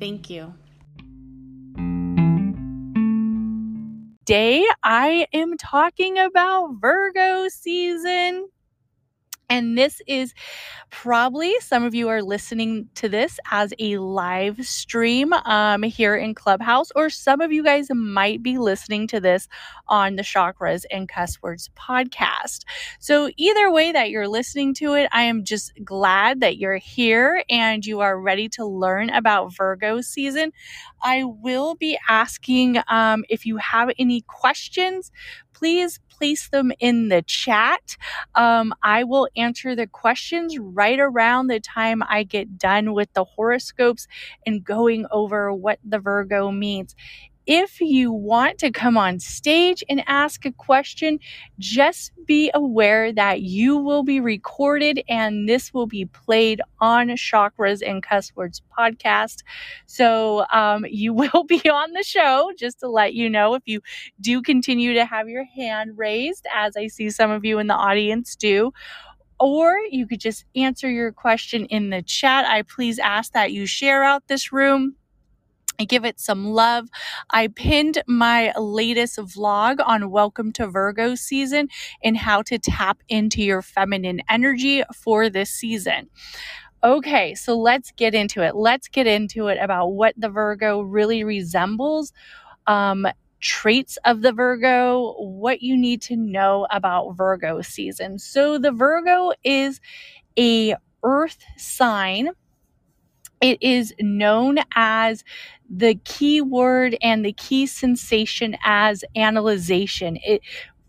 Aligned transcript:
Thank 0.00 0.30
you. 0.30 0.54
Today, 4.26 4.64
I 4.82 5.26
am 5.34 5.58
talking 5.58 6.18
about 6.18 6.76
Virgo 6.80 7.48
season. 7.48 8.48
And 9.50 9.78
this 9.78 10.00
is 10.06 10.34
probably 10.90 11.54
some 11.60 11.84
of 11.84 11.94
you 11.94 12.08
are 12.08 12.22
listening 12.22 12.88
to 12.96 13.08
this 13.08 13.38
as 13.50 13.72
a 13.78 13.98
live 13.98 14.64
stream 14.66 15.32
um, 15.32 15.82
here 15.82 16.16
in 16.16 16.34
Clubhouse, 16.34 16.90
or 16.96 17.10
some 17.10 17.40
of 17.40 17.52
you 17.52 17.62
guys 17.64 17.88
might 17.92 18.42
be 18.42 18.58
listening 18.58 19.06
to 19.08 19.20
this 19.20 19.48
on 19.88 20.16
the 20.16 20.22
Chakras 20.22 20.84
and 20.90 21.08
Cuss 21.08 21.42
Words 21.42 21.70
podcast. 21.78 22.60
So, 23.00 23.30
either 23.36 23.70
way 23.70 23.92
that 23.92 24.10
you're 24.10 24.28
listening 24.28 24.74
to 24.74 24.94
it, 24.94 25.08
I 25.12 25.22
am 25.22 25.44
just 25.44 25.72
glad 25.84 26.40
that 26.40 26.58
you're 26.58 26.78
here 26.78 27.42
and 27.48 27.84
you 27.84 28.00
are 28.00 28.20
ready 28.20 28.48
to 28.50 28.64
learn 28.64 29.10
about 29.10 29.54
Virgo 29.56 30.00
season. 30.00 30.52
I 31.02 31.24
will 31.24 31.74
be 31.74 31.98
asking 32.08 32.78
um, 32.88 33.24
if 33.28 33.46
you 33.46 33.58
have 33.58 33.90
any 33.98 34.22
questions, 34.22 35.12
please 35.64 35.98
place 36.10 36.48
them 36.50 36.72
in 36.78 37.08
the 37.08 37.22
chat. 37.22 37.96
Um, 38.34 38.74
I 38.82 39.04
will 39.04 39.28
answer 39.34 39.74
the 39.74 39.86
questions 39.86 40.58
right 40.58 41.00
around 41.00 41.46
the 41.46 41.58
time 41.58 42.02
I 42.06 42.22
get 42.22 42.58
done 42.58 42.92
with 42.92 43.10
the 43.14 43.24
horoscopes 43.24 44.06
and 44.46 44.62
going 44.62 45.06
over 45.10 45.52
what 45.54 45.78
the 45.82 45.98
Virgo 45.98 46.50
means 46.50 46.94
if 47.46 47.80
you 47.80 48.12
want 48.12 48.58
to 48.58 48.70
come 48.70 48.96
on 48.96 49.18
stage 49.18 49.84
and 49.88 50.02
ask 50.06 50.44
a 50.46 50.52
question, 50.52 51.18
just 51.58 52.12
be 52.26 52.50
aware 52.54 53.12
that 53.12 53.42
you 53.42 53.76
will 53.76 54.02
be 54.02 54.20
recorded 54.20 55.02
and 55.08 55.48
this 55.48 55.74
will 55.74 55.86
be 55.86 56.06
played 56.06 56.60
on 56.80 57.08
Chakras 57.08 57.82
and 57.86 58.02
Cuss 58.02 58.32
Words 58.34 58.62
podcast. 58.76 59.42
So 59.86 60.46
um, 60.52 60.86
you 60.88 61.12
will 61.14 61.44
be 61.44 61.68
on 61.68 61.92
the 61.92 62.02
show, 62.02 62.50
just 62.58 62.80
to 62.80 62.88
let 62.88 63.14
you 63.14 63.28
know 63.28 63.54
if 63.54 63.62
you 63.66 63.80
do 64.20 64.40
continue 64.42 64.94
to 64.94 65.04
have 65.04 65.28
your 65.28 65.44
hand 65.44 65.98
raised, 65.98 66.46
as 66.54 66.76
I 66.76 66.86
see 66.86 67.10
some 67.10 67.30
of 67.30 67.44
you 67.44 67.58
in 67.58 67.66
the 67.66 67.74
audience 67.74 68.36
do 68.36 68.72
or 69.40 69.76
you 69.90 70.06
could 70.06 70.20
just 70.20 70.44
answer 70.54 70.88
your 70.88 71.12
question 71.12 71.66
in 71.66 71.90
the 71.90 72.02
chat. 72.02 72.44
I 72.46 72.62
please 72.62 72.98
ask 72.98 73.32
that 73.32 73.52
you 73.52 73.66
share 73.66 74.04
out 74.04 74.22
this 74.28 74.52
room 74.52 74.94
give 75.78 76.04
it 76.04 76.20
some 76.20 76.46
love. 76.46 76.88
I 77.30 77.48
pinned 77.48 78.02
my 78.06 78.52
latest 78.58 79.18
vlog 79.18 79.76
on 79.84 80.10
welcome 80.10 80.52
to 80.52 80.66
Virgo 80.66 81.14
season 81.14 81.68
and 82.02 82.16
how 82.16 82.42
to 82.42 82.58
tap 82.58 83.02
into 83.08 83.42
your 83.42 83.62
feminine 83.62 84.22
energy 84.28 84.82
for 84.94 85.28
this 85.28 85.50
season. 85.50 86.08
Okay, 86.82 87.34
so 87.34 87.58
let's 87.58 87.92
get 87.92 88.14
into 88.14 88.42
it. 88.42 88.54
Let's 88.54 88.88
get 88.88 89.06
into 89.06 89.48
it 89.48 89.58
about 89.60 89.88
what 89.88 90.14
the 90.18 90.28
Virgo 90.28 90.82
really 90.82 91.24
resembles. 91.24 92.12
Um, 92.66 93.06
traits 93.40 93.98
of 94.04 94.22
the 94.22 94.32
Virgo, 94.32 95.14
what 95.18 95.60
you 95.62 95.76
need 95.76 96.00
to 96.02 96.16
know 96.16 96.66
about 96.70 97.12
Virgo 97.12 97.60
season. 97.62 98.18
So 98.18 98.58
the 98.58 98.72
Virgo 98.72 99.32
is 99.44 99.80
a 100.38 100.74
earth 101.02 101.44
sign 101.56 102.30
it 103.44 103.58
is 103.62 103.92
known 104.00 104.56
as 104.74 105.22
the 105.68 105.96
key 105.96 106.40
word 106.40 106.96
and 107.02 107.26
the 107.26 107.34
key 107.34 107.66
sensation 107.66 108.56
as 108.64 109.04
analyzation. 109.14 110.18
It 110.24 110.40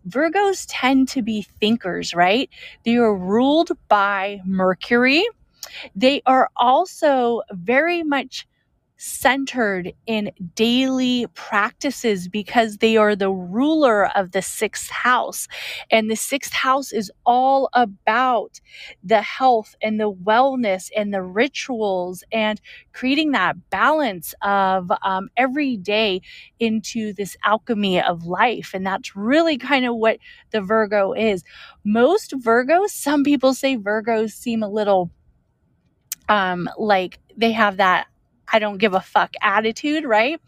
Virgos 0.07 0.65
tend 0.69 1.09
to 1.09 1.21
be 1.21 1.41
thinkers, 1.41 2.13
right? 2.13 2.49
They 2.85 2.95
are 2.95 3.13
ruled 3.13 3.71
by 3.89 4.39
Mercury. 4.45 5.27
They 5.97 6.21
are 6.25 6.49
also 6.55 7.41
very 7.51 8.03
much 8.03 8.47
centered 8.97 9.93
in 10.05 10.31
daily 10.55 11.27
practices 11.33 12.27
because 12.27 12.77
they 12.77 12.97
are 12.97 13.15
the 13.15 13.31
ruler 13.31 14.07
of 14.15 14.31
the 14.31 14.41
sixth 14.41 14.89
house. 14.89 15.47
And 15.91 16.09
the 16.09 16.15
sixth 16.15 16.53
house 16.53 16.91
is 16.93 17.11
all 17.25 17.69
about 17.73 18.59
the 19.03 19.21
health 19.21 19.75
and 19.81 19.99
the 19.99 20.11
wellness 20.11 20.89
and 20.95 21.13
the 21.13 21.21
rituals 21.21 22.23
and 22.31 22.61
creating 22.93 23.31
that 23.31 23.69
balance 23.69 24.33
of 24.41 24.91
um, 25.03 25.29
every 25.37 25.77
day 25.77 26.21
into 26.59 27.13
this 27.13 27.35
alchemy 27.43 28.01
of 28.01 28.25
life. 28.25 28.71
And 28.73 28.85
that's 28.85 29.15
really 29.15 29.57
kind 29.57 29.85
of 29.85 29.95
what 29.95 30.19
the 30.51 30.61
Virgo 30.61 31.13
is. 31.13 31.43
Most 31.83 32.31
Virgos, 32.31 32.89
some 32.89 33.23
people 33.23 33.53
say 33.53 33.77
Virgos 33.77 34.31
seem 34.31 34.63
a 34.63 34.69
little 34.69 35.11
um 36.27 36.67
like 36.79 37.19
they 37.37 37.51
have 37.51 37.77
that 37.77 38.07
I 38.51 38.59
don't 38.59 38.77
give 38.77 38.93
a 38.93 39.01
fuck 39.01 39.33
attitude, 39.41 40.05
right? 40.05 40.39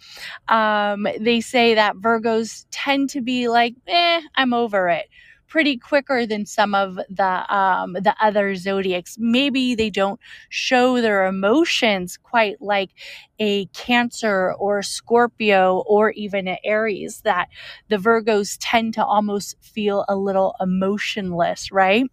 Um, 0.47 1.07
they 1.19 1.41
say 1.41 1.75
that 1.75 1.95
Virgos 1.95 2.65
tend 2.71 3.11
to 3.11 3.21
be 3.21 3.47
like, 3.49 3.75
eh, 3.87 4.21
I'm 4.35 4.53
over 4.53 4.89
it 4.89 5.07
pretty 5.47 5.77
quicker 5.77 6.25
than 6.25 6.45
some 6.45 6.75
of 6.75 6.99
the 7.09 7.55
um, 7.55 7.93
the 7.93 8.15
other 8.21 8.55
zodiacs. 8.55 9.17
Maybe 9.19 9.75
they 9.75 9.89
don't 9.89 10.19
show 10.49 11.01
their 11.01 11.25
emotions 11.25 12.17
quite 12.17 12.61
like 12.61 12.91
a 13.39 13.65
Cancer 13.67 14.53
or 14.53 14.81
Scorpio 14.83 15.83
or 15.87 16.11
even 16.11 16.47
an 16.47 16.57
Aries. 16.63 17.21
That 17.21 17.49
the 17.89 17.97
Virgos 17.97 18.57
tend 18.59 18.93
to 18.95 19.05
almost 19.05 19.55
feel 19.61 20.05
a 20.09 20.15
little 20.15 20.55
emotionless, 20.59 21.71
right? 21.71 22.05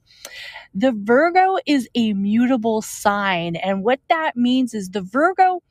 The 0.75 0.93
Virgo 0.93 1.56
is 1.67 1.89
a 1.94 2.12
mutable 2.15 2.83
sign, 2.83 3.56
and 3.56 3.84
what 3.84 4.00
that 4.09 4.37
means 4.37 4.75
is 4.75 4.91
the 4.91 5.03
Virgo 5.03 5.62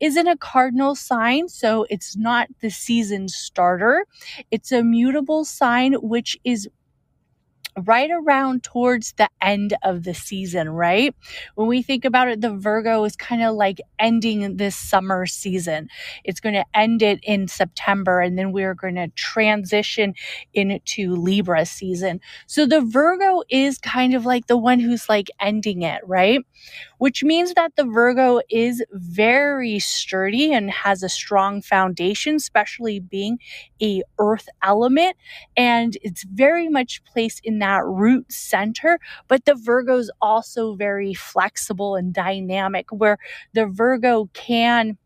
isn't 0.00 0.26
a 0.26 0.36
cardinal 0.36 0.96
sign, 0.96 1.48
so 1.48 1.86
it's 1.88 2.16
not 2.16 2.48
the 2.60 2.70
season 2.70 3.28
starter. 3.28 4.04
It's 4.50 4.72
a 4.72 4.82
mutable 4.82 5.44
sign, 5.44 5.94
which 5.94 6.36
is 6.44 6.68
right 7.84 8.10
around 8.10 8.62
towards 8.62 9.12
the 9.14 9.28
end 9.40 9.74
of 9.82 10.04
the 10.04 10.14
season, 10.14 10.68
right? 10.70 11.14
When 11.54 11.68
we 11.68 11.82
think 11.82 12.04
about 12.04 12.28
it, 12.28 12.40
the 12.40 12.54
Virgo 12.54 13.04
is 13.04 13.16
kind 13.16 13.42
of 13.42 13.54
like 13.54 13.80
ending 13.98 14.56
this 14.56 14.76
summer 14.76 15.26
season. 15.26 15.88
It's 16.24 16.40
going 16.40 16.54
to 16.54 16.64
end 16.74 17.02
it 17.02 17.20
in 17.22 17.48
September 17.48 18.20
and 18.20 18.38
then 18.38 18.52
we're 18.52 18.74
going 18.74 18.96
to 18.96 19.08
transition 19.08 20.14
into 20.52 21.14
Libra 21.14 21.64
season. 21.66 22.20
So 22.46 22.66
the 22.66 22.80
Virgo 22.82 23.42
is 23.48 23.78
kind 23.78 24.14
of 24.14 24.26
like 24.26 24.46
the 24.46 24.56
one 24.56 24.80
who's 24.80 25.08
like 25.08 25.28
ending 25.40 25.82
it, 25.82 26.00
right? 26.06 26.40
Which 26.98 27.24
means 27.24 27.54
that 27.54 27.74
the 27.76 27.84
Virgo 27.84 28.40
is 28.50 28.84
very 28.92 29.78
sturdy 29.78 30.52
and 30.52 30.70
has 30.70 31.02
a 31.02 31.08
strong 31.08 31.62
foundation, 31.62 32.36
especially 32.36 33.00
being 33.00 33.38
a 33.82 34.02
earth 34.18 34.48
element 34.62 35.16
and 35.56 35.96
it's 36.02 36.24
very 36.24 36.68
much 36.68 37.02
placed 37.04 37.40
in 37.44 37.58
that 37.58 37.84
root 37.84 38.30
center. 38.32 38.98
But 39.28 39.44
the 39.44 39.54
Virgo 39.54 39.98
is 39.98 40.10
also 40.20 40.74
very 40.74 41.14
flexible 41.14 41.96
and 41.96 42.12
dynamic, 42.14 42.90
where 42.90 43.18
the 43.52 43.66
Virgo 43.66 44.28
can 44.32 44.96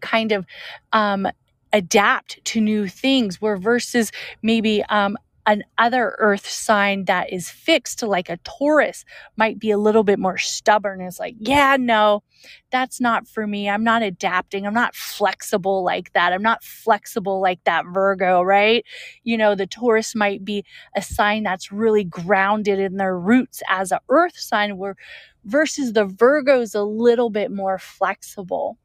kind 0.00 0.32
of 0.32 0.46
um, 0.92 1.28
adapt 1.72 2.44
to 2.46 2.60
new 2.60 2.88
things, 2.88 3.40
where 3.40 3.56
versus 3.56 4.10
maybe 4.42 4.82
um, 4.84 5.16
another 5.48 6.14
earth 6.18 6.46
sign 6.46 7.06
that 7.06 7.32
is 7.32 7.48
fixed 7.48 7.98
to 8.00 8.06
like 8.06 8.28
a 8.28 8.36
Taurus 8.38 9.04
might 9.36 9.58
be 9.58 9.70
a 9.70 9.78
little 9.78 10.04
bit 10.04 10.18
more 10.18 10.36
stubborn. 10.36 11.00
It's 11.00 11.18
like, 11.18 11.36
yeah, 11.38 11.76
no, 11.80 12.22
that's 12.70 13.00
not 13.00 13.26
for 13.26 13.46
me. 13.46 13.68
I'm 13.68 13.82
not 13.82 14.02
adapting. 14.02 14.66
I'm 14.66 14.74
not 14.74 14.94
flexible 14.94 15.82
like 15.82 16.12
that. 16.12 16.34
I'm 16.34 16.42
not 16.42 16.62
flexible 16.62 17.40
like 17.40 17.64
that 17.64 17.86
Virgo, 17.86 18.42
right? 18.42 18.84
You 19.24 19.38
know, 19.38 19.54
the 19.54 19.66
Taurus 19.66 20.14
might 20.14 20.44
be 20.44 20.64
a 20.94 21.00
sign 21.00 21.44
that's 21.44 21.72
really 21.72 22.04
grounded 22.04 22.78
in 22.78 22.98
their 22.98 23.18
roots 23.18 23.62
as 23.70 23.90
a 23.90 24.00
earth 24.10 24.36
sign 24.38 24.76
where 24.76 24.96
versus 25.44 25.94
the 25.94 26.04
Virgo's 26.04 26.74
a 26.74 26.82
little 26.82 27.30
bit 27.30 27.50
more 27.50 27.78
flexible. 27.78 28.76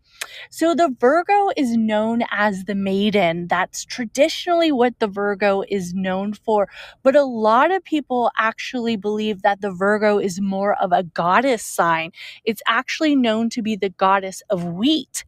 So 0.50 0.76
the 0.76 0.94
Virgo 1.00 1.50
is 1.58 1.76
known 1.78 2.24
as 2.32 2.66
the 2.66 2.76
maiden. 2.76 3.48
That's 3.48 3.86
traditionally 3.86 4.72
what 4.72 5.00
the 5.00 5.08
Virgo 5.08 5.64
is 5.70 5.94
known 5.94 6.34
for. 6.34 6.70
But 7.04 7.16
a 7.16 7.24
lot 7.24 7.72
of 7.72 7.84
people 7.84 8.32
actually 8.38 8.96
believe 8.96 9.42
that 9.42 9.62
the 9.62 9.72
Virgo 9.72 10.20
is 10.20 10.40
more 10.42 10.76
of 10.76 10.92
a 10.92 11.04
goddess 11.04 11.64
sign. 11.64 12.12
It's 12.46 12.62
actually 12.68 13.16
known 13.16 13.50
to 13.52 13.62
be 13.62 13.76
the 13.76 13.90
goddess 13.90 14.42
of 14.50 14.64
wheat 14.66 15.24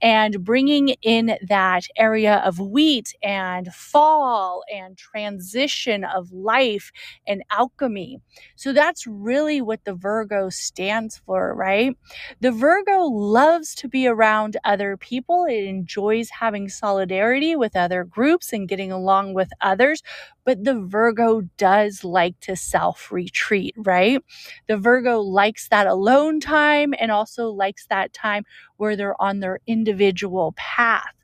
and 0.00 0.44
bringing 0.44 0.90
in 1.02 1.36
that 1.48 1.84
area 1.96 2.36
of 2.44 2.60
wheat 2.60 3.14
and 3.22 3.72
fall 3.74 4.62
and 4.72 4.96
transition 4.96 6.04
of 6.04 6.32
life 6.32 6.90
and 7.26 7.42
alchemy. 7.50 8.20
So 8.56 8.72
that's 8.72 9.06
really 9.06 9.60
what 9.60 9.84
the 9.84 9.94
Virgo 9.94 10.48
stands 10.50 11.18
for, 11.26 11.54
right? 11.54 11.96
The 12.40 12.52
Virgo 12.52 13.02
loves 13.04 13.74
to 13.76 13.88
be 13.88 14.06
around 14.06 14.35
around 14.36 14.56
other 14.64 14.96
people. 14.96 15.44
It 15.46 15.64
enjoys 15.64 16.30
having 16.30 16.68
solidarity 16.68 17.56
with 17.56 17.76
other 17.76 18.04
groups 18.04 18.52
and 18.52 18.68
getting 18.68 18.92
along 18.92 19.34
with 19.34 19.50
others. 19.60 20.02
But 20.44 20.64
the 20.64 20.80
Virgo 20.80 21.42
does 21.56 22.04
like 22.04 22.38
to 22.40 22.56
self 22.56 23.10
retreat, 23.10 23.74
right? 23.78 24.22
The 24.68 24.76
Virgo 24.76 25.20
likes 25.20 25.68
that 25.68 25.86
alone 25.86 26.40
time 26.40 26.94
and 26.98 27.10
also 27.10 27.48
likes 27.50 27.86
that 27.88 28.12
time 28.12 28.44
where 28.76 28.96
they're 28.96 29.20
on 29.20 29.40
their 29.40 29.60
individual 29.66 30.52
path 30.56 31.15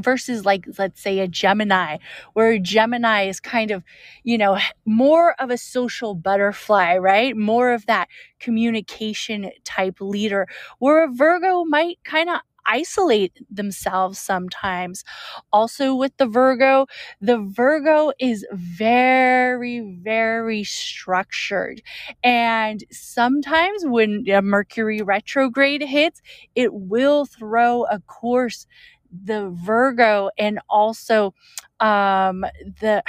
versus 0.00 0.44
like 0.44 0.66
let's 0.78 1.00
say 1.00 1.20
a 1.20 1.28
gemini 1.28 1.96
where 2.34 2.58
gemini 2.58 3.22
is 3.22 3.40
kind 3.40 3.70
of 3.70 3.82
you 4.24 4.36
know 4.36 4.58
more 4.84 5.34
of 5.40 5.50
a 5.50 5.56
social 5.58 6.14
butterfly 6.14 6.96
right 6.96 7.36
more 7.36 7.72
of 7.72 7.86
that 7.86 8.08
communication 8.38 9.50
type 9.64 9.96
leader 10.00 10.46
where 10.78 11.04
a 11.04 11.12
virgo 11.12 11.64
might 11.64 11.98
kind 12.04 12.28
of 12.28 12.40
isolate 12.68 13.32
themselves 13.48 14.18
sometimes. 14.18 15.04
Also, 15.52 15.94
with 15.94 16.16
the 16.16 16.26
Virgo, 16.26 16.86
the 17.20 17.38
Virgo 17.38 18.12
is 18.18 18.46
very, 18.52 19.80
very 20.02 20.64
structured. 20.64 21.80
And 22.22 22.82
sometimes 22.90 23.84
when 23.86 24.24
a 24.28 24.42
Mercury 24.42 25.00
retrograde 25.02 25.82
hits, 25.82 26.20
it 26.54 26.72
will 26.74 27.24
throw 27.26 27.84
a 27.84 28.00
course 28.00 28.66
the 29.12 29.50
Virgo 29.50 30.30
and 30.38 30.60
also 30.68 31.34
um 31.78 32.40
the 32.80 33.02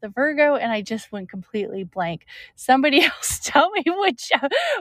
the 0.00 0.08
Virgo 0.08 0.56
and 0.56 0.72
I 0.72 0.80
just 0.82 1.12
went 1.12 1.28
completely 1.28 1.84
blank. 1.84 2.24
Somebody 2.54 3.02
else 3.04 3.40
tell 3.42 3.70
me 3.70 3.82
which 3.86 4.32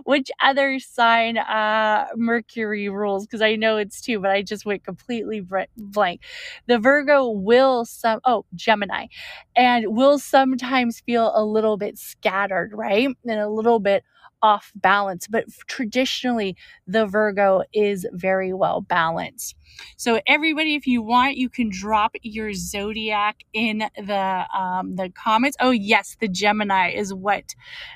which 0.05 0.31
other 0.41 0.79
sign 0.79 1.37
uh 1.37 2.07
Mercury 2.15 2.89
rules 2.89 3.25
because 3.25 3.41
I 3.41 3.55
know 3.55 3.77
it's 3.77 4.01
two 4.01 4.19
but 4.19 4.31
I 4.31 4.41
just 4.41 4.65
went 4.65 4.83
completely 4.83 5.41
blank. 5.77 6.21
The 6.67 6.79
Virgo 6.79 7.29
will 7.29 7.85
some 7.85 8.19
oh 8.25 8.45
Gemini 8.55 9.07
and 9.55 9.85
will 9.95 10.19
sometimes 10.19 10.99
feel 11.01 11.31
a 11.35 11.43
little 11.43 11.77
bit 11.77 11.97
scattered, 11.97 12.71
right? 12.73 13.09
And 13.25 13.39
a 13.39 13.49
little 13.49 13.79
bit 13.79 14.03
off 14.45 14.71
balance, 14.75 15.27
but 15.27 15.45
traditionally 15.67 16.55
the 16.85 17.07
Virgo 17.07 17.63
is 17.73 18.05
very 18.13 18.53
well 18.53 18.81
balanced. 18.81 19.55
So 19.97 20.21
everybody, 20.27 20.75
if 20.75 20.85
you 20.85 21.01
want, 21.01 21.35
you 21.35 21.49
can 21.49 21.69
drop 21.69 22.15
your 22.21 22.53
zodiac 22.53 23.43
in 23.53 23.79
the 23.97 24.45
um, 24.55 24.95
the 24.95 25.09
comments. 25.09 25.57
Oh 25.59 25.71
yes, 25.71 26.15
the 26.19 26.27
Gemini 26.27 26.91
is 26.91 27.11
what 27.13 27.55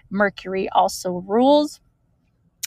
Mercury 0.10 0.68
also 0.70 1.24
rules. 1.28 1.80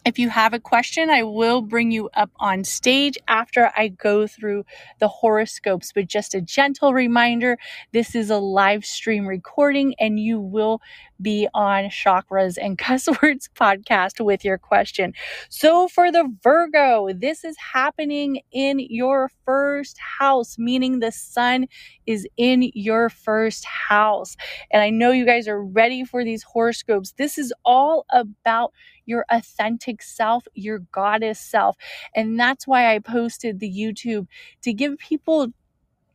If 0.05 0.19
you 0.19 0.31
have 0.31 0.53
a 0.53 0.59
question, 0.59 1.11
I 1.11 1.23
will 1.23 1.63
bring 1.63 1.93
you 1.93 2.11
up 2.15 2.31
on 2.41 2.65
stage 2.65 3.17
after 3.29 3.71
I 3.77 3.87
go 3.89 4.27
through 4.27 4.65
the 4.99 5.07
horoscopes. 5.07 5.93
But 5.95 6.09
just 6.09 6.35
a 6.35 6.41
gentle 6.41 6.93
reminder 6.93 7.57
this 7.93 8.17
is 8.17 8.29
a 8.29 8.39
live 8.39 8.85
stream 8.85 9.27
recording, 9.29 9.95
and 10.01 10.19
you 10.19 10.41
will 10.41 10.81
be 11.21 11.47
on 11.55 11.85
Chakras 11.85 12.59
and 12.61 12.77
Cuss 12.79 13.07
Words 13.23 13.49
podcast 13.55 14.25
with 14.25 14.45
your 14.45 14.59
question. 14.59 15.13
So, 15.49 15.87
for 15.87 16.11
the 16.11 16.29
Virgo, 16.43 17.11
this 17.15 17.45
is 17.45 17.57
happening 17.73 18.41
in 18.51 18.81
your 18.81 19.31
first 19.45 19.99
house, 20.01 20.59
meaning 20.59 20.99
the 20.99 21.13
sun 21.13 21.69
is 22.07 22.27
in 22.37 22.73
your 22.75 23.09
first 23.09 23.65
house. 23.65 24.37
And 24.73 24.83
I 24.83 24.91
know 24.91 25.13
you 25.13 25.25
guys 25.25 25.47
are 25.47 25.63
ready 25.63 26.05
for 26.05 26.25
these 26.25 26.43
horoscopes. 26.43 27.13
This 27.13 27.39
is 27.39 27.53
all 27.65 28.05
about 28.11 28.73
your 29.07 29.25
authentic 29.31 30.03
self, 30.03 30.47
your 30.55 30.81
goddess 30.93 31.41
self. 31.41 31.77
And 32.15 32.39
that's 32.39 32.67
why 32.67 32.95
I 32.95 32.99
posted 32.99 33.61
the 33.61 33.71
YouTube 33.71 34.27
to 34.63 34.73
give 34.73 34.99
people 34.99 35.49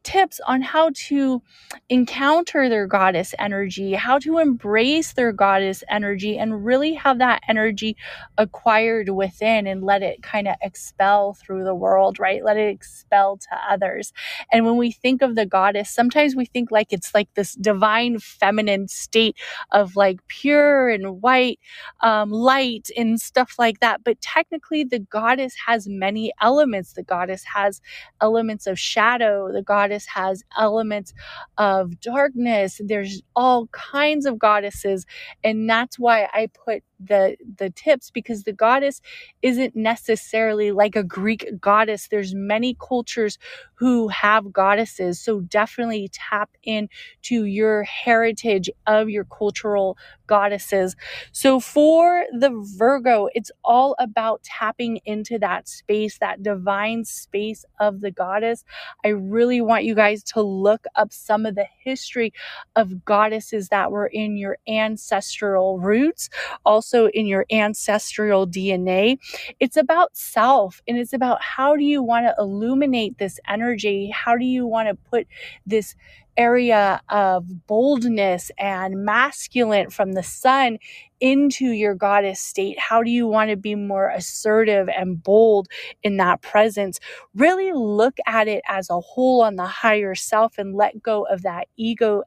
tips 0.08 0.40
on 0.48 0.62
how 0.62 0.90
to 0.96 1.42
encounter 1.90 2.70
their 2.70 2.88
goddess 2.88 3.36
energy, 3.38 3.94
how 3.94 4.18
to 4.20 4.38
embrace 4.38 5.12
their 5.14 5.34
goddess 5.34 5.84
energy, 5.90 6.38
and 6.38 6.66
really 6.66 6.94
have 6.94 7.20
that 7.20 7.42
energy 7.50 7.98
acquired 8.38 9.10
within 9.10 9.68
and 9.68 9.84
let 9.84 10.02
it 10.02 10.24
kind 10.24 10.48
of 10.48 10.56
expel 10.62 11.34
through 11.34 11.66
the 11.66 11.76
world, 11.76 12.20
right? 12.20 12.42
Let 12.46 12.56
it 12.56 12.70
expel 12.70 13.36
to 13.38 13.50
others. 13.70 14.14
And 14.50 14.66
when 14.66 14.78
we 14.78 14.92
think 14.94 15.22
of 15.22 15.36
the 15.36 15.46
goddess, 15.46 15.90
sometimes 15.90 16.38
we 16.38 16.46
think 16.46 16.72
like 16.72 16.94
it's 16.94 17.14
like 17.14 17.34
this 17.34 17.56
divine 17.56 18.20
feminine 18.20 18.88
state 18.88 19.36
of 19.74 19.98
like 19.98 20.26
pure 20.30 20.88
and 20.88 21.22
white 21.22 21.60
um, 22.02 22.32
light 22.32 22.90
and 22.96 23.20
stuff 23.20 23.56
like 23.60 23.82
that. 23.82 24.06
But 24.06 24.22
technically, 24.22 24.86
the 24.86 25.00
goddess 25.00 25.54
has 25.66 25.86
many 25.90 26.32
elements. 26.42 26.94
The 26.94 27.04
goddess 27.04 27.44
has 27.44 27.82
elements 28.22 28.68
of 28.68 28.80
shadow, 28.80 29.52
the 29.52 29.62
goddess 29.62 29.97
goddess 29.98 30.08
has 30.08 30.44
elements 30.58 31.14
of 31.58 32.00
darkness. 32.00 32.80
There's 32.84 33.22
all 33.36 33.68
kinds 33.68 34.26
of 34.26 34.38
goddesses. 34.40 35.06
And 35.44 35.70
that's 35.70 35.98
why 35.98 36.28
I 36.34 36.50
put 36.66 36.84
the 37.00 37.38
the 37.58 37.70
tips 37.72 38.12
because 38.12 38.44
the 38.44 38.54
goddess 38.54 39.02
isn't 39.42 39.76
necessarily 39.76 40.72
like 40.72 40.96
a 40.96 41.04
Greek 41.04 41.48
goddess. 41.62 42.08
There's 42.10 42.34
many 42.36 42.76
cultures 42.80 43.38
who 43.76 44.08
have 44.10 44.52
goddesses. 44.54 45.20
So 45.20 45.42
definitely 45.42 46.10
tap 46.14 46.50
in 46.64 46.90
to 47.24 47.46
your 47.46 47.84
heritage 47.84 48.70
of 48.88 49.10
your 49.10 49.26
cultural 49.26 49.98
goddesses. 50.28 50.96
So 51.32 51.60
for 51.60 52.26
the 52.34 52.52
Virgo, 52.78 53.30
it's 53.36 53.52
all 53.64 53.96
about 54.00 54.44
tapping 54.44 55.00
into 55.06 55.40
that 55.40 55.68
space, 55.68 56.18
that 56.20 56.44
divine 56.44 57.06
space 57.06 57.66
of 57.80 58.02
the 58.02 58.12
goddess. 58.12 58.64
I 59.06 59.10
really 59.10 59.62
want 59.62 59.86
you 59.86 59.96
guys 59.96 60.24
to 60.26 60.42
look 60.42 60.86
up 60.96 61.14
some 61.14 61.46
of 61.46 61.56
the 61.56 61.68
history 61.84 62.34
of 62.76 63.06
goddesses 63.06 63.70
that 63.70 63.92
were 63.92 64.08
in 64.08 64.38
your 64.38 64.58
ancestral 64.68 65.80
roots. 65.80 66.30
Also 66.66 66.87
also 66.88 67.10
in 67.10 67.26
your 67.26 67.46
ancestral 67.52 68.48
DNA. 68.48 69.18
It's 69.60 69.78
about 69.78 70.16
self 70.16 70.82
and 70.88 70.98
it's 70.98 71.14
about 71.14 71.42
how 71.42 71.76
do 71.76 71.84
you 71.84 72.02
want 72.02 72.28
to 72.28 72.36
illuminate 72.40 73.18
this 73.18 73.40
energy? 73.48 74.10
How 74.10 74.38
do 74.38 74.46
you 74.46 74.66
want 74.66 74.88
to 74.88 74.96
put 75.10 75.28
this 75.66 75.96
area 76.38 77.02
of 77.10 77.66
boldness 77.66 78.52
and 78.60 79.04
masculine 79.04 79.90
from 79.90 80.14
the 80.14 80.24
sun 80.24 80.78
into 81.20 81.72
your 81.72 81.96
goddess 81.96 82.40
state? 82.40 82.80
How 82.80 83.04
do 83.04 83.10
you 83.10 83.28
want 83.28 83.50
to 83.50 83.58
be 83.58 83.76
more 83.76 84.10
assertive 84.10 84.88
and 84.88 85.22
bold 85.22 85.68
in 86.04 86.18
that 86.18 86.42
presence? 86.42 87.00
Really 87.36 87.74
look 87.74 88.18
at 88.28 88.48
it 88.48 88.64
as 88.70 88.90
a 88.90 89.00
whole 89.00 89.42
on 89.42 89.56
the 89.56 89.66
higher 89.66 90.16
self 90.16 90.58
and 90.58 90.76
let 90.76 91.02
go 91.02 91.24
of 91.24 91.42
that 91.42 91.68
ego 91.76 92.24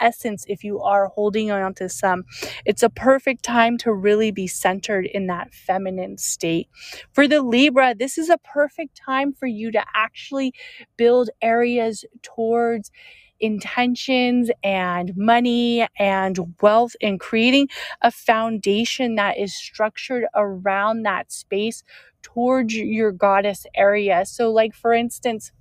essence 0.00 0.44
if 0.48 0.64
you 0.64 0.80
are 0.80 1.08
holding 1.08 1.50
on 1.50 1.74
to 1.74 1.88
some. 1.88 2.24
It's 2.64 2.82
a 2.82 2.90
perfect 2.90 3.42
time 3.42 3.78
to 3.78 3.92
really 3.92 4.30
be 4.30 4.46
centered 4.46 5.06
in 5.06 5.26
that 5.28 5.52
feminine 5.54 6.18
state. 6.18 6.68
For 7.12 7.26
the 7.28 7.42
Libra, 7.42 7.94
this 7.94 8.18
is 8.18 8.28
a 8.30 8.38
perfect 8.38 8.96
time 8.96 9.32
for 9.32 9.46
you 9.46 9.70
to 9.72 9.84
actually 9.94 10.52
build 10.96 11.30
areas 11.42 12.04
towards 12.22 12.90
intentions 13.38 14.50
and 14.62 15.14
money 15.16 15.86
and 15.98 16.54
wealth 16.62 16.96
and 17.02 17.20
creating 17.20 17.68
a 18.00 18.10
foundation 18.10 19.16
that 19.16 19.36
is 19.38 19.54
structured 19.54 20.24
around 20.34 21.02
that 21.02 21.30
space 21.30 21.82
towards 22.22 22.74
your 22.74 23.12
goddess 23.12 23.66
area. 23.74 24.24
So, 24.26 24.50
like 24.50 24.74
for 24.74 24.92
instance, 24.92 25.52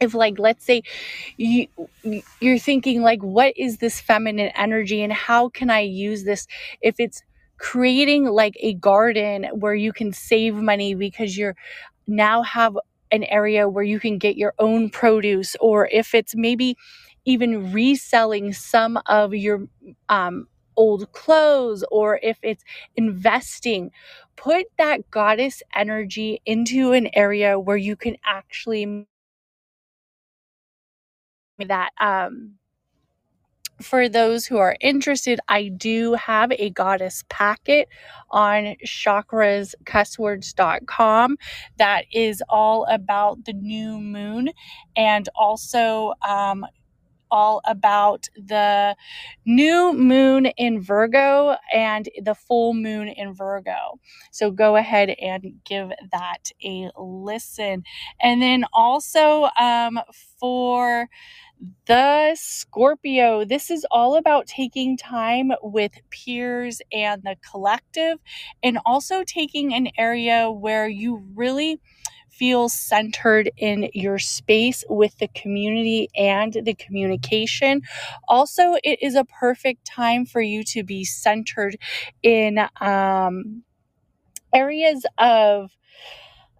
if 0.00 0.14
like 0.14 0.38
let's 0.38 0.64
say 0.64 0.82
you 1.36 1.68
you're 2.40 2.58
thinking 2.58 3.02
like 3.02 3.22
what 3.22 3.54
is 3.56 3.78
this 3.78 4.00
feminine 4.00 4.52
energy 4.56 5.02
and 5.02 5.12
how 5.12 5.48
can 5.48 5.70
i 5.70 5.80
use 5.80 6.24
this? 6.24 6.46
If 6.80 6.96
it's 6.98 7.22
creating 7.58 8.26
like 8.26 8.54
a 8.60 8.74
garden 8.74 9.44
where 9.54 9.74
you 9.74 9.92
can 9.92 10.12
save 10.12 10.54
money 10.56 10.94
because 10.94 11.38
you're 11.38 11.56
now 12.06 12.42
have 12.42 12.76
an 13.12 13.24
area 13.24 13.68
where 13.68 13.84
you 13.84 14.00
can 14.00 14.18
get 14.18 14.36
your 14.36 14.54
own 14.58 14.90
produce 14.90 15.56
or 15.60 15.88
if 15.92 16.14
it's 16.14 16.34
maybe 16.36 16.76
even 17.24 17.72
reselling 17.72 18.52
some 18.52 18.98
of 19.06 19.34
your 19.34 19.66
um, 20.08 20.46
old 20.76 21.10
clothes 21.12 21.84
or 21.90 22.20
if 22.22 22.38
it's 22.42 22.64
investing 22.96 23.90
put 24.36 24.66
that 24.78 25.10
goddess 25.10 25.62
energy 25.74 26.40
into 26.46 26.92
an 26.92 27.08
area 27.14 27.58
where 27.58 27.78
you 27.78 27.96
can 27.96 28.16
actually 28.24 29.06
that 31.58 31.90
um 32.00 32.54
for 33.80 34.08
those 34.08 34.46
who 34.46 34.58
are 34.58 34.76
interested, 34.80 35.40
I 35.48 35.68
do 35.68 36.14
have 36.14 36.50
a 36.52 36.70
goddess 36.70 37.24
packet 37.28 37.88
on 38.30 38.74
chakrascusswords.com 38.86 41.36
that 41.78 42.04
is 42.12 42.42
all 42.48 42.84
about 42.86 43.44
the 43.44 43.52
new 43.52 44.00
moon 44.00 44.48
and 44.96 45.28
also 45.36 46.14
um, 46.26 46.64
all 47.30 47.60
about 47.66 48.28
the 48.36 48.96
new 49.44 49.92
moon 49.92 50.46
in 50.46 50.80
Virgo 50.80 51.56
and 51.72 52.08
the 52.22 52.34
full 52.34 52.74
moon 52.74 53.08
in 53.08 53.34
Virgo. 53.34 53.98
So 54.30 54.50
go 54.50 54.76
ahead 54.76 55.10
and 55.10 55.44
give 55.64 55.90
that 56.12 56.50
a 56.64 56.90
listen. 56.96 57.82
And 58.20 58.40
then 58.40 58.64
also 58.72 59.48
um, 59.60 59.98
for 60.38 61.08
the 61.86 62.34
Scorpio, 62.36 63.44
this 63.44 63.70
is 63.70 63.86
all 63.90 64.16
about 64.16 64.46
taking 64.46 64.96
time 64.96 65.52
with 65.62 65.92
peers 66.10 66.82
and 66.92 67.22
the 67.22 67.36
collective, 67.50 68.18
and 68.62 68.78
also 68.86 69.24
taking 69.24 69.74
an 69.74 69.88
area 69.98 70.50
where 70.50 70.88
you 70.88 71.22
really 71.34 71.80
feel 72.30 72.68
centered 72.68 73.50
in 73.56 73.88
your 73.94 74.18
space 74.18 74.84
with 74.90 75.16
the 75.18 75.28
community 75.28 76.08
and 76.16 76.52
the 76.64 76.74
communication. 76.74 77.82
Also, 78.28 78.76
it 78.84 78.98
is 79.02 79.14
a 79.14 79.24
perfect 79.24 79.84
time 79.86 80.26
for 80.26 80.40
you 80.42 80.62
to 80.64 80.84
be 80.84 81.04
centered 81.04 81.76
in 82.22 82.58
um, 82.80 83.62
areas 84.54 85.06
of 85.18 85.70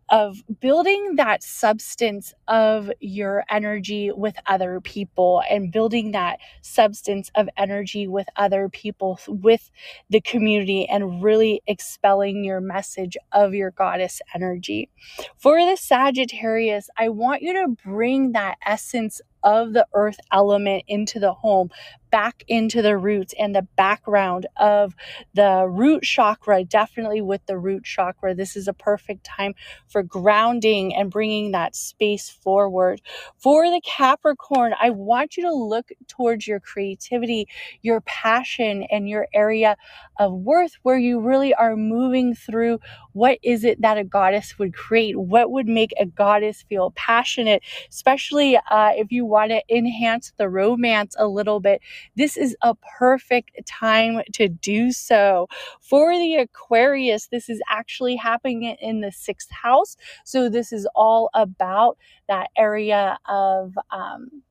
of 0.09 0.43
building 0.61 1.17
that 1.17 1.43
substance 1.43 2.33
of 2.47 2.91
your 3.01 3.45
energy 3.51 4.11
with 4.13 4.37
other 4.47 4.81
people 4.81 5.43
and 5.51 5.73
building 5.73 6.13
that 6.13 6.39
substance 6.63 7.31
of 7.35 7.49
energy 7.57 8.07
with 8.07 8.29
other 8.37 8.69
people 8.69 9.19
with 9.27 9.71
the 10.11 10.21
community 10.21 10.87
and 10.89 11.23
really 11.23 11.63
expelling 11.67 12.45
your 12.45 12.61
message 12.61 13.17
of 13.33 13.55
your 13.55 13.73
goddess 13.73 14.21
energy. 14.35 14.89
For 15.37 15.59
the 15.59 15.77
Sagittarius, 15.77 16.89
I 16.97 17.09
want 17.09 17.43
you 17.43 17.53
to 17.55 17.77
bring 17.85 18.33
that 18.33 18.59
essence 18.65 19.21
of 19.43 19.73
the 19.73 19.87
earth 19.95 20.19
element 20.33 20.85
into 20.89 21.21
the 21.21 21.33
home, 21.33 21.71
back 22.11 22.45
into 22.49 22.83
the 22.83 22.97
roots 22.97 23.35
and 23.39 23.55
the 23.55 23.67
background 23.77 24.47
of 24.57 24.95
the 25.35 25.67
root 25.69 26.03
chakra, 26.03 26.65
definitely 26.65 27.21
with 27.23 27.45
the 27.47 27.59
root 27.59 27.85
chakra. 27.85 28.35
This 28.35 28.57
is 28.57 28.69
a 28.69 28.73
perfect 28.75 29.25
time 29.25 29.55
for 29.89 30.03
grounding 30.03 30.95
and 30.95 31.11
bringing 31.11 31.53
that 31.53 31.77
space 31.77 32.29
forward. 32.31 33.01
For 33.39 33.65
the 33.71 33.83
Capricorn, 33.85 34.75
I 34.81 34.91
want 34.91 35.37
you 35.37 35.45
to 35.45 35.55
look 35.55 35.91
towards 36.09 36.47
your 36.47 36.61
creativity, 36.61 37.49
your 37.83 38.01
passion, 38.03 38.85
and 38.91 39.09
your 39.09 39.29
area 39.35 39.77
of 40.19 40.33
worth 40.33 40.75
where 40.83 40.99
you 40.99 41.21
really 41.21 41.55
are 41.55 41.77
moving 41.77 42.35
through 42.35 42.79
what 43.13 43.39
is 43.43 43.65
it 43.65 43.83
that 43.83 43.99
a 43.99 44.05
goddess 44.05 44.59
would 44.59 44.75
create? 44.75 45.19
What 45.19 45.51
would 45.51 45.69
make 45.69 45.93
a 46.01 46.07
goddess 46.07 46.65
feel 46.69 46.93
passionate, 46.93 47.63
especially 47.91 48.57
uh, 48.57 48.93
if 48.97 49.13
you 49.13 49.27
want 49.37 49.51
to 49.53 49.63
enhance 49.77 50.33
the 50.39 50.49
romance 50.49 51.15
a 51.19 51.27
little 51.29 51.61
bit? 51.61 51.83
This 52.17 52.37
is 52.37 52.57
a 52.63 52.75
perfect 52.99 53.53
time 53.67 54.23
to 54.35 54.49
do 54.49 54.93
so. 54.93 55.49
For 55.81 56.19
the 56.19 56.37
Aquarius, 56.37 57.29
this 57.29 57.49
is 57.49 57.61
actually 57.71 58.17
happening 58.17 58.65
in 58.81 59.03
the 59.03 59.13
sixth 59.13 59.51
house. 59.53 59.97
So, 60.25 60.49
this 60.49 60.73
is 60.73 60.89
all 60.95 61.31
about 61.35 61.99
that 62.29 62.51
area 62.57 63.19
of. 63.29 63.75
Um, 63.91 64.43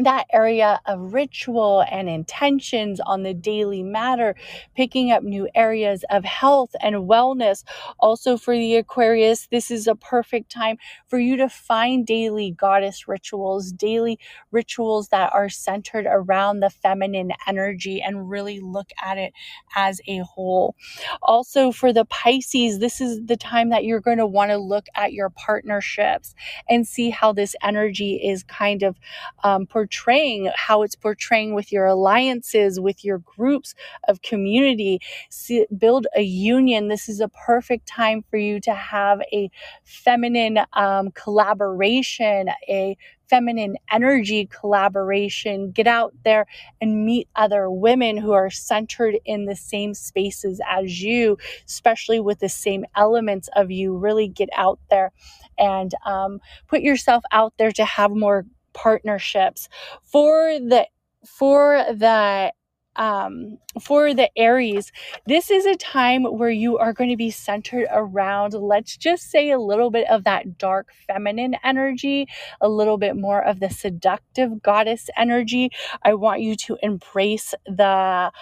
that 0.00 0.26
area 0.32 0.80
of 0.86 1.12
ritual 1.14 1.84
and 1.90 2.08
intentions 2.08 3.00
on 3.00 3.22
the 3.22 3.34
daily 3.34 3.82
matter, 3.82 4.34
picking 4.76 5.10
up 5.10 5.22
new 5.22 5.48
areas 5.54 6.04
of 6.10 6.24
health 6.24 6.70
and 6.80 6.96
wellness. 7.08 7.64
Also, 7.98 8.36
for 8.36 8.54
the 8.54 8.76
Aquarius, 8.76 9.48
this 9.50 9.70
is 9.70 9.86
a 9.86 9.94
perfect 9.94 10.50
time 10.50 10.76
for 11.08 11.18
you 11.18 11.36
to 11.36 11.48
find 11.48 12.06
daily 12.06 12.52
goddess 12.52 13.08
rituals, 13.08 13.72
daily 13.72 14.18
rituals 14.50 15.08
that 15.08 15.32
are 15.32 15.48
centered 15.48 16.06
around 16.08 16.60
the 16.60 16.70
feminine 16.70 17.32
energy 17.46 18.00
and 18.02 18.30
really 18.30 18.60
look 18.60 18.90
at 19.04 19.18
it 19.18 19.32
as 19.76 20.00
a 20.08 20.18
whole. 20.18 20.74
Also, 21.22 21.72
for 21.72 21.92
the 21.92 22.04
Pisces, 22.04 22.78
this 22.78 23.00
is 23.00 23.20
the 23.26 23.36
time 23.36 23.70
that 23.70 23.84
you're 23.84 24.00
going 24.00 24.18
to 24.18 24.26
want 24.26 24.50
to 24.50 24.58
look 24.58 24.86
at 24.94 25.12
your 25.12 25.30
partnerships 25.30 26.34
and 26.68 26.86
see 26.86 27.10
how 27.10 27.32
this 27.32 27.54
energy 27.62 28.16
is 28.16 28.42
kind 28.44 28.82
of 28.82 28.96
um, 29.44 29.66
portraying, 29.88 30.50
how 30.54 30.82
it's 30.82 30.94
portraying 30.94 31.54
with 31.54 31.72
your 31.72 31.86
alliances, 31.86 32.78
with 32.78 33.04
your 33.04 33.18
groups 33.18 33.74
of 34.06 34.20
community. 34.20 35.00
See, 35.30 35.66
build 35.78 36.06
a 36.14 36.20
union. 36.22 36.88
This 36.88 37.08
is 37.08 37.20
a 37.20 37.28
perfect 37.28 37.86
time 37.86 38.22
for 38.30 38.36
you 38.36 38.60
to 38.60 38.74
have 38.74 39.20
a 39.32 39.50
feminine 39.84 40.58
um, 40.74 41.10
collaboration, 41.12 42.50
a 42.68 42.96
feminine 43.30 43.76
energy 43.90 44.46
collaboration. 44.46 45.70
Get 45.70 45.86
out 45.86 46.12
there 46.24 46.46
and 46.80 47.06
meet 47.06 47.28
other 47.34 47.70
women 47.70 48.18
who 48.18 48.32
are 48.32 48.50
centered 48.50 49.16
in 49.24 49.46
the 49.46 49.56
same 49.56 49.94
spaces 49.94 50.60
as 50.68 51.02
you, 51.02 51.38
especially 51.66 52.20
with 52.20 52.40
the 52.40 52.48
same 52.48 52.84
elements 52.94 53.48
of 53.56 53.70
you. 53.70 53.96
Really 53.96 54.28
get 54.28 54.50
out 54.54 54.80
there 54.90 55.12
and 55.58 55.92
um, 56.04 56.40
put 56.68 56.82
yourself 56.82 57.24
out 57.32 57.54
there 57.58 57.72
to 57.72 57.84
have 57.84 58.10
more 58.10 58.44
partnerships 58.78 59.68
for 60.04 60.58
the 60.60 60.86
for 61.26 61.84
the 61.92 62.52
um, 62.96 63.58
for 63.80 64.14
the 64.14 64.30
Aries, 64.36 64.92
this 65.26 65.50
is 65.52 65.66
a 65.66 65.76
time 65.76 66.24
where 66.24 66.50
you 66.50 66.78
are 66.78 66.92
going 66.92 67.10
to 67.10 67.16
be 67.16 67.30
centered 67.30 67.86
around, 67.92 68.54
let's 68.54 68.96
just 68.96 69.30
say, 69.30 69.50
a 69.50 69.60
little 69.60 69.90
bit 69.90 70.10
of 70.10 70.24
that 70.24 70.58
dark 70.58 70.88
feminine 71.06 71.56
energy, 71.64 72.26
a 72.60 72.68
little 72.68 72.98
bit 72.98 73.16
more 73.16 73.42
of 73.44 73.60
the 73.60 73.70
seductive 73.70 74.62
goddess 74.62 75.08
energy. 75.16 75.70
I 76.04 76.14
want 76.14 76.42
you 76.42 76.56
to 76.56 76.78
embrace 76.82 77.54
the 77.66 78.32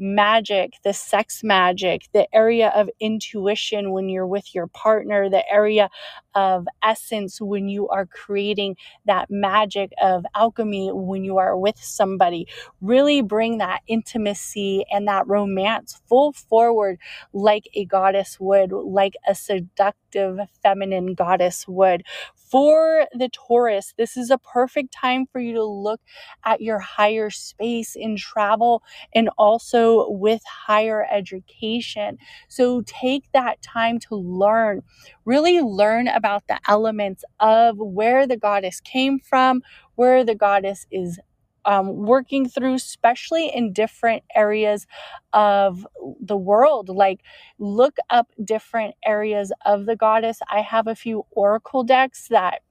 magic, 0.00 0.74
the 0.84 0.94
sex 0.94 1.42
magic, 1.44 2.02
the 2.14 2.28
area 2.34 2.70
of 2.76 2.90
intuition 3.00 3.92
when 3.92 4.10
you're 4.10 4.28
with 4.28 4.54
your 4.54 4.68
partner, 4.68 5.30
the 5.30 5.48
area 5.50 5.90
of 6.34 6.66
essence 6.82 7.40
when 7.40 7.68
you 7.68 7.88
are 7.88 8.06
creating 8.06 8.76
that 9.06 9.30
magic 9.30 9.92
of 10.00 10.24
alchemy 10.34 10.90
when 10.92 11.24
you 11.24 11.38
are 11.38 11.56
with 11.56 11.78
somebody. 11.78 12.46
Really 12.80 13.22
bring 13.22 13.58
that 13.58 13.82
intimacy 13.86 14.84
and 14.90 15.06
that 15.08 15.26
romance 15.26 16.00
full 16.08 16.32
forward 16.32 16.98
like 17.32 17.64
a 17.74 17.84
goddess 17.84 18.38
would, 18.40 18.72
like 18.72 19.14
a 19.26 19.34
seductive 19.34 20.38
feminine 20.62 21.14
goddess 21.14 21.66
would. 21.68 22.02
For 22.34 23.06
the 23.14 23.30
Taurus, 23.30 23.94
this 23.96 24.16
is 24.16 24.30
a 24.30 24.36
perfect 24.36 24.92
time 24.92 25.24
for 25.32 25.40
you 25.40 25.54
to 25.54 25.64
look 25.64 26.00
at 26.44 26.60
your 26.60 26.78
higher 26.78 27.30
space 27.30 27.96
in 27.96 28.16
travel 28.16 28.82
and 29.14 29.30
also 29.38 30.08
with 30.10 30.42
higher 30.44 31.06
education. 31.10 32.18
So 32.48 32.82
take 32.86 33.24
that 33.32 33.62
time 33.62 33.98
to 34.00 34.16
learn, 34.16 34.82
really 35.24 35.60
learn 35.60 36.08
about 36.08 36.21
the 36.48 36.60
elements 36.68 37.24
of 37.40 37.78
where 37.78 38.26
the 38.26 38.38
goddess 38.38 38.80
came 38.80 39.20
from, 39.20 39.62
where 39.96 40.24
the 40.24 40.36
goddess 40.36 40.86
is 40.92 41.20
um, 41.66 41.96
working 42.06 42.48
through, 42.48 42.74
especially 42.74 43.48
in 43.54 43.72
different 43.72 44.24
areas 44.34 44.86
of 45.32 45.86
the 46.20 46.36
world. 46.36 46.88
Like, 46.90 47.20
look 47.58 47.98
up 48.10 48.28
different 48.44 48.96
areas 49.04 49.52
of 49.66 49.86
the 49.86 49.96
goddess. 49.96 50.40
I 50.50 50.62
have 50.62 50.88
a 50.88 50.96
few 50.96 51.24
oracle 51.32 51.84
decks 51.84 52.28
that 52.30 52.62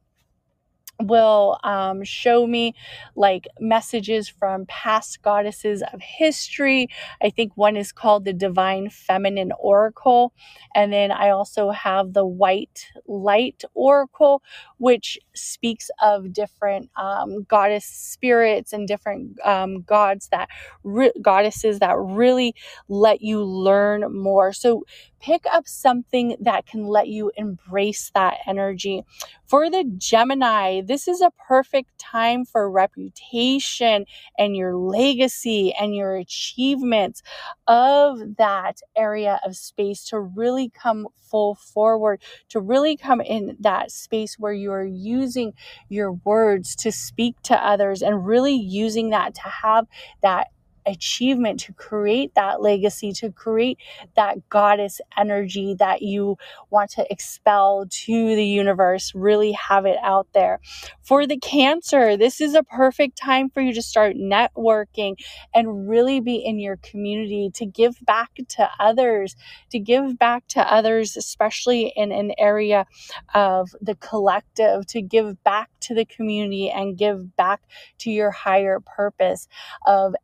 will 0.99 1.57
um, 1.63 2.03
show 2.03 2.45
me 2.45 2.75
like 3.15 3.47
messages 3.59 4.29
from 4.29 4.65
past 4.67 5.21
goddesses 5.21 5.81
of 5.93 6.01
history. 6.01 6.87
I 7.23 7.29
think 7.29 7.53
one 7.55 7.75
is 7.75 7.91
called 7.91 8.25
the 8.25 8.33
Divine 8.33 8.89
Feminine 8.89 9.51
Oracle. 9.59 10.33
And 10.75 10.93
then 10.93 11.11
I 11.11 11.29
also 11.29 11.71
have 11.71 12.13
the 12.13 12.25
White 12.25 12.87
Light 13.07 13.63
Oracle, 13.73 14.41
which 14.77 15.17
speaks 15.35 15.89
of 16.01 16.33
different 16.33 16.89
um, 16.95 17.43
goddess 17.43 17.85
spirits 17.85 18.73
and 18.73 18.87
different 18.87 19.39
um, 19.45 19.81
gods 19.81 20.27
that, 20.31 20.49
re- 20.83 21.11
goddesses 21.21 21.79
that 21.79 21.97
really 21.97 22.53
let 22.87 23.21
you 23.21 23.43
learn 23.43 24.13
more. 24.15 24.53
So 24.53 24.83
pick 25.21 25.45
up 25.51 25.67
something 25.67 26.35
that 26.41 26.65
can 26.65 26.85
let 26.85 27.07
you 27.07 27.31
embrace 27.37 28.11
that 28.13 28.37
energy. 28.47 29.03
For 29.45 29.69
the 29.69 29.83
Gemini, 29.97 30.81
this 30.81 31.07
is 31.07 31.21
a 31.21 31.31
perfect 31.47 31.97
time 31.99 32.45
for 32.45 32.69
reputation 32.69 34.05
and 34.37 34.55
your 34.55 34.75
legacy 34.75 35.73
and 35.73 35.95
your 35.95 36.15
achievements 36.15 37.21
of 37.67 38.37
that 38.37 38.79
area 38.95 39.39
of 39.45 39.55
space 39.55 40.05
to 40.05 40.19
really 40.19 40.69
come 40.69 41.07
full 41.15 41.55
forward, 41.55 42.21
to 42.49 42.59
really 42.59 42.97
come 42.97 43.21
in 43.21 43.55
that 43.59 43.91
space 43.91 44.37
where 44.37 44.53
you 44.53 44.71
are 44.71 44.85
using 44.85 45.53
your 45.89 46.13
words 46.13 46.75
to 46.75 46.91
speak 46.91 47.35
to 47.43 47.55
others 47.55 48.01
and 48.01 48.25
really 48.25 48.55
using 48.55 49.09
that 49.11 49.33
to 49.35 49.41
have 49.41 49.87
that 50.21 50.47
achievement 50.85 51.59
to 51.61 51.73
create 51.73 52.33
that 52.35 52.61
legacy, 52.61 53.11
to 53.13 53.31
create 53.31 53.77
that 54.15 54.49
goddess 54.49 55.01
energy 55.17 55.75
that 55.79 56.01
you 56.01 56.37
want 56.69 56.91
to 56.91 57.05
expel 57.11 57.85
to 57.89 58.35
the 58.35 58.45
universe, 58.45 59.13
really 59.15 59.51
have 59.53 59.85
it 59.85 59.97
out 60.03 60.27
there. 60.33 60.59
For 61.01 61.27
the 61.27 61.37
Cancer, 61.37 62.17
this 62.17 62.41
is 62.41 62.53
a 62.55 62.63
perfect 62.63 63.17
time 63.17 63.49
for 63.49 63.61
you 63.61 63.73
to 63.73 63.81
start 63.81 64.15
networking 64.15 65.15
and 65.53 65.89
really 65.89 66.19
be 66.19 66.35
in 66.35 66.59
your 66.59 66.77
community 66.77 67.49
to 67.55 67.65
give 67.65 67.97
back 68.05 68.31
to 68.49 68.69
others, 68.79 69.35
to 69.71 69.79
give 69.79 70.17
back 70.17 70.47
to 70.49 70.61
others, 70.61 71.17
especially 71.17 71.93
in 71.95 72.11
an 72.11 72.33
area 72.37 72.85
of 73.33 73.71
the 73.81 73.95
collective, 73.95 74.85
to 74.87 75.01
give 75.01 75.43
back 75.43 75.69
to 75.81 75.95
the 75.95 76.05
community 76.05 76.69
and 76.69 76.97
give 76.97 77.35
back 77.35 77.61
to 77.99 78.11
your 78.11 78.31
higher 78.31 78.79
purpose 78.79 79.47
of 79.85 80.15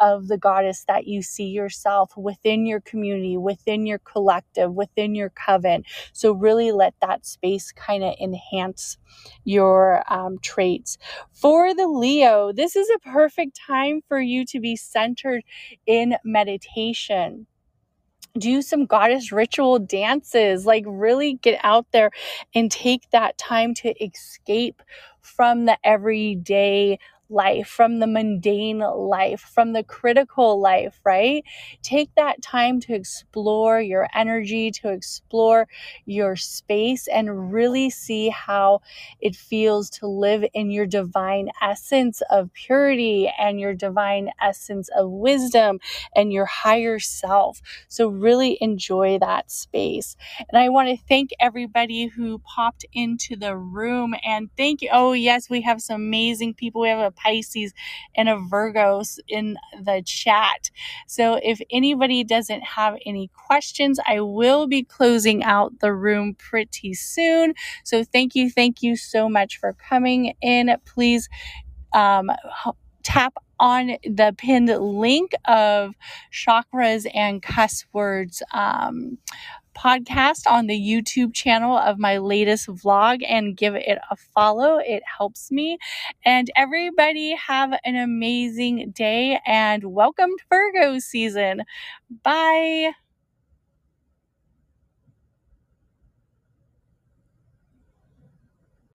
of 0.00 0.28
the 0.28 0.38
goddess 0.38 0.84
that 0.88 1.06
you 1.06 1.22
see 1.22 1.46
yourself 1.46 2.16
within 2.16 2.66
your 2.66 2.80
community, 2.80 3.36
within 3.36 3.86
your 3.86 3.98
collective, 3.98 4.72
within 4.72 5.14
your 5.14 5.30
coven. 5.30 5.84
So, 6.12 6.32
really 6.32 6.72
let 6.72 6.94
that 7.02 7.26
space 7.26 7.72
kind 7.72 8.02
of 8.02 8.14
enhance 8.20 8.96
your 9.44 10.02
um, 10.12 10.38
traits. 10.40 10.98
For 11.32 11.74
the 11.74 11.88
Leo, 11.88 12.52
this 12.52 12.76
is 12.76 12.88
a 12.90 13.10
perfect 13.10 13.58
time 13.66 14.00
for 14.08 14.20
you 14.20 14.44
to 14.46 14.60
be 14.60 14.76
centered 14.76 15.42
in 15.86 16.16
meditation 16.24 17.46
do 18.38 18.62
some 18.62 18.86
goddess 18.86 19.32
ritual 19.32 19.78
dances 19.78 20.64
like 20.64 20.84
really 20.86 21.34
get 21.34 21.58
out 21.64 21.86
there 21.92 22.10
and 22.54 22.70
take 22.70 23.10
that 23.10 23.36
time 23.38 23.74
to 23.74 23.92
escape 24.04 24.82
from 25.20 25.66
the 25.66 25.76
everyday 25.84 26.98
life, 27.30 27.68
from 27.68 28.00
the 28.00 28.06
mundane 28.06 28.80
life, 28.80 29.40
from 29.40 29.72
the 29.72 29.84
critical 29.84 30.60
life, 30.60 31.00
right? 31.04 31.44
Take 31.82 32.14
that 32.16 32.42
time 32.42 32.80
to 32.80 32.94
explore 32.94 33.80
your 33.80 34.08
energy, 34.14 34.70
to 34.72 34.90
explore 34.90 35.68
your 36.06 36.36
space, 36.36 37.08
and 37.08 37.52
really 37.52 37.90
see 37.90 38.28
how 38.30 38.80
it 39.20 39.36
feels 39.36 39.90
to 39.90 40.06
live 40.06 40.44
in 40.54 40.70
your 40.70 40.86
divine 40.86 41.50
essence 41.62 42.22
of 42.30 42.52
purity 42.52 43.32
and 43.38 43.60
your 43.60 43.74
divine 43.74 44.30
essence 44.42 44.88
of 44.96 45.10
wisdom 45.10 45.80
and 46.16 46.32
your 46.32 46.46
higher 46.46 46.98
self. 46.98 47.60
So, 47.88 48.08
really 48.08 48.58
enjoy 48.60 49.18
that 49.20 49.50
space. 49.50 50.16
And 50.50 50.60
I 50.60 50.68
want 50.68 50.88
to 50.88 50.96
thank 51.08 51.30
everybody 51.40 52.06
who 52.06 52.38
popped 52.40 52.84
into 52.92 53.36
the 53.36 53.56
room 53.56 54.14
and 54.24 54.50
thank 54.56 54.82
you. 54.82 54.90
Oh, 54.92 55.12
yes, 55.12 55.50
we 55.50 55.62
have 55.62 55.80
some 55.82 55.96
amazing 56.02 56.54
people. 56.54 56.82
We 56.82 56.88
have 56.88 57.00
a 57.00 57.10
Pisces 57.22 57.74
and 58.16 58.28
a 58.28 58.36
Virgos 58.36 59.18
in 59.28 59.56
the 59.82 60.02
chat. 60.06 60.70
So 61.08 61.40
if 61.42 61.60
anybody 61.70 62.24
doesn't 62.24 62.62
have 62.62 62.96
any 63.06 63.30
questions, 63.34 64.00
I 64.06 64.20
will 64.20 64.66
be 64.68 64.84
closing 64.84 65.44
out 65.44 65.80
the 65.80 65.94
room 65.94 66.34
pretty 66.34 66.94
soon. 66.94 67.54
So 67.84 68.04
thank 68.04 68.34
you, 68.36 68.50
thank 68.50 68.82
you 68.82 68.96
so 68.96 69.28
much 69.28 69.58
for 69.58 69.74
coming 69.74 70.34
in. 70.42 70.74
Please 70.86 71.28
um, 71.94 72.30
tap 73.04 73.34
on 73.60 73.96
the 74.04 74.34
pinned 74.38 74.68
link 74.68 75.32
of 75.46 75.94
chakras 76.32 77.06
and 77.14 77.42
cuss 77.42 77.86
words 77.92 78.42
um, 78.54 79.18
podcast 79.78 80.42
on 80.50 80.66
the 80.66 80.78
YouTube 80.80 81.34
channel 81.34 81.76
of 81.76 81.98
my 81.98 82.18
latest 82.18 82.66
vlog 82.68 83.22
and 83.26 83.56
give 83.56 83.74
it 83.74 83.98
a 84.10 84.16
follow. 84.16 84.78
It 84.78 85.02
helps 85.18 85.50
me. 85.52 85.78
And 86.24 86.50
everybody 86.56 87.34
have 87.36 87.72
an 87.84 87.96
amazing 87.96 88.90
day 88.90 89.40
and 89.46 89.84
welcome 89.84 90.30
to 90.36 90.44
Virgo 90.50 90.98
season. 90.98 91.62
Bye. 92.22 92.92